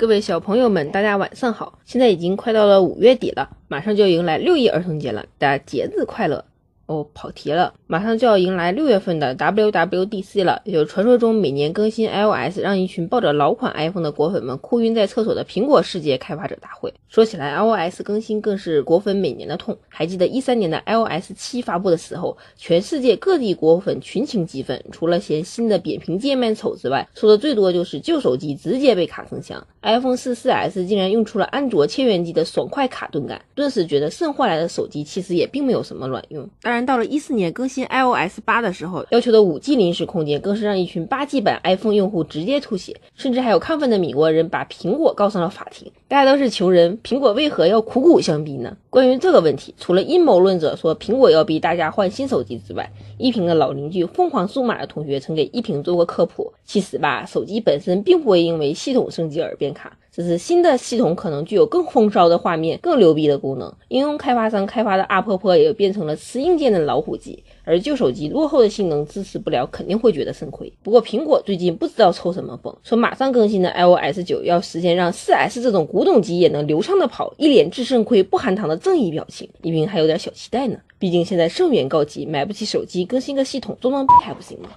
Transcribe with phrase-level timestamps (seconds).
[0.00, 1.78] 各位小朋友们，大家晚上好！
[1.84, 6.42] 现在已经快到了五月底了，马上就要迎来六一儿童节了，大家节日快乐！
[6.90, 16.92] 哦，跑题了，马上就要迎来六月份的 WWDC 了，有传说中每年更新 iOS，让一群抱着老款 iPhone 的果粉们哭晕在厕所的苹果世界开发者大会。
[17.08, 19.78] 说起来，iOS 更新更是果粉每年的痛。
[19.88, 29.64] 还记得一三年的 iOS 七发布的时候，全世界各地果粉群情激愤，除了嫌新的扁平界面丑之外，说的最多就是旧手机直接被卡成箱。
[29.82, 36.50] iPhone 四四 S 竟然用出了安卓千元机的爽快卡顿感，顿时觉得剩换来的手机其实也并没有什么卵用。
[36.60, 36.79] 当然。
[36.84, 45.90] 到了一四年更新 iOS 八的时候，要求的五 G 临时空间更是让一群八 G 版 iPhone 用户直接吐血，甚至还有亢奋的米国人把苹果告上了法庭。
[46.08, 48.76] 大家都是穷人，苹果为何要苦苦相逼呢？
[48.88, 56.52] 关于这个问题，除了阴谋论者说苹果要逼大家换新手机之外，一平的老邻居疯狂数码的同学曾给一平做过科普。
[56.64, 59.96] 其实吧，手机本身并不会因为系统升级而变卡。
[60.12, 70.72] 只是新的系统可能具有更风骚的画面、更牛逼的功能，应用开发商开发的阿婆婆也变成了吃硬件的老虎机，而旧手机落后的性能支持不了，肯定会觉得肾亏。
[70.82, 80.76] 不过苹果最近不知道抽什么风，说马上更新的 iOS 九要实现让 4S 这种古董机也能流畅的跑，一脸治肾亏不含糖的正义表情，一平还有点小期待呢。
[80.98, 84.68] 毕竟现在盛元告急，买不起手机，更新个系统装装逼还不行吗？